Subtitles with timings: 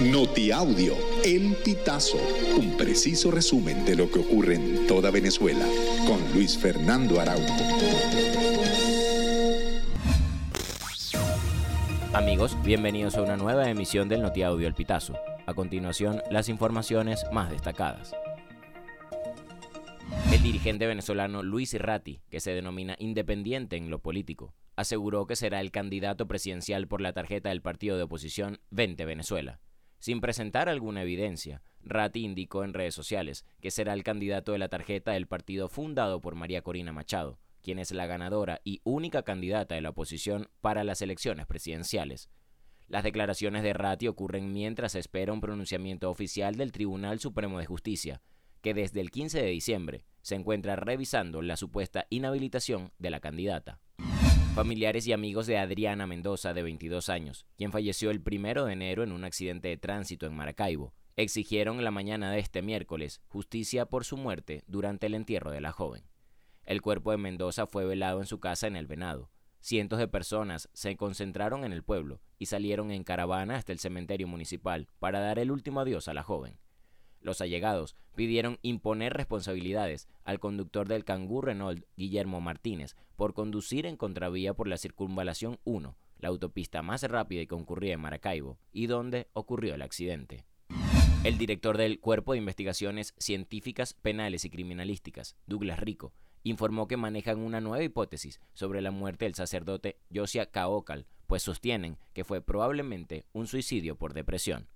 [0.00, 2.18] Notiaudio, El Pitazo,
[2.58, 5.64] un preciso resumen de lo que ocurre en toda Venezuela,
[6.04, 7.54] con Luis Fernando Araújo.
[12.12, 15.14] Amigos, bienvenidos a una nueva emisión del Notiaudio El Pitazo.
[15.46, 18.16] A continuación, las informaciones más destacadas.
[20.32, 25.60] El dirigente venezolano Luis Irrati, que se denomina independiente en lo político, aseguró que será
[25.60, 29.60] el candidato presidencial por la tarjeta del partido de oposición 20 Venezuela.
[30.04, 34.68] Sin presentar alguna evidencia, Ratti indicó en redes sociales que será el candidato de la
[34.68, 39.76] tarjeta del partido fundado por María Corina Machado, quien es la ganadora y única candidata
[39.76, 42.28] de la oposición para las elecciones presidenciales.
[42.86, 47.64] Las declaraciones de Ratti ocurren mientras se espera un pronunciamiento oficial del Tribunal Supremo de
[47.64, 48.20] Justicia,
[48.60, 53.80] que desde el 15 de diciembre se encuentra revisando la supuesta inhabilitación de la candidata.
[54.54, 59.02] Familiares y amigos de Adriana Mendoza, de 22 años, quien falleció el primero de enero
[59.02, 64.04] en un accidente de tránsito en Maracaibo, exigieron la mañana de este miércoles justicia por
[64.04, 66.04] su muerte durante el entierro de la joven.
[66.62, 69.28] El cuerpo de Mendoza fue velado en su casa en El Venado.
[69.58, 74.28] Cientos de personas se concentraron en el pueblo y salieron en caravana hasta el cementerio
[74.28, 76.60] municipal para dar el último adiós a la joven.
[77.24, 83.96] Los allegados pidieron imponer responsabilidades al conductor del Cangú Renault, Guillermo Martínez, por conducir en
[83.96, 89.28] contravía por la Circunvalación 1, la autopista más rápida y concurrida en Maracaibo, y donde
[89.32, 90.44] ocurrió el accidente.
[91.24, 97.38] El director del Cuerpo de Investigaciones Científicas Penales y Criminalísticas, Douglas Rico, informó que manejan
[97.38, 103.24] una nueva hipótesis sobre la muerte del sacerdote Josia Caocal, pues sostienen que fue probablemente
[103.32, 104.68] un suicidio por depresión.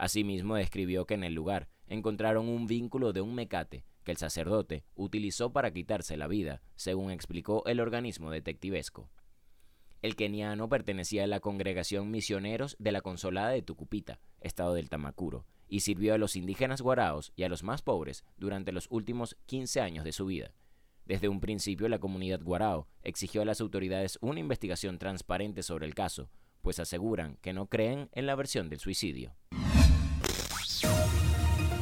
[0.00, 4.84] Asimismo, describió que en el lugar encontraron un vínculo de un mecate que el sacerdote
[4.94, 9.10] utilizó para quitarse la vida, según explicó el organismo detectivesco.
[10.00, 15.44] El keniano pertenecía a la congregación Misioneros de la Consolada de Tucupita, estado del Tamacuro,
[15.68, 19.80] y sirvió a los indígenas guaraos y a los más pobres durante los últimos 15
[19.80, 20.54] años de su vida.
[21.04, 25.94] Desde un principio la comunidad guarao exigió a las autoridades una investigación transparente sobre el
[25.94, 26.30] caso,
[26.62, 29.34] pues aseguran que no creen en la versión del suicidio.